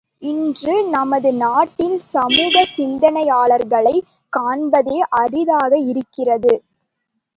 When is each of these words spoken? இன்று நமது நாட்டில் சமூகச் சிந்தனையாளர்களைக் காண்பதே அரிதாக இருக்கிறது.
இன்று 0.21 0.75
நமது 0.89 1.33
நாட்டில் 1.33 1.97
சமூகச் 2.13 2.73
சிந்தனையாளர்களைக் 2.77 4.07
காண்பதே 4.33 4.97
அரிதாக 5.19 5.71
இருக்கிறது. 5.85 6.55